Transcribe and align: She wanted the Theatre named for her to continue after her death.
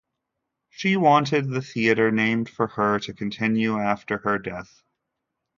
She 0.71 0.97
wanted 0.97 1.47
the 1.47 1.61
Theatre 1.61 2.09
named 2.09 2.49
for 2.49 2.65
her 2.65 2.97
to 3.01 3.13
continue 3.13 3.77
after 3.77 4.17
her 4.17 4.39
death. 4.39 4.81